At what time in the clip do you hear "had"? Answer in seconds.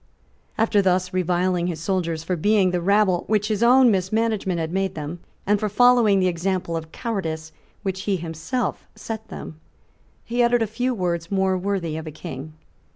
4.59-4.71, 8.15-8.23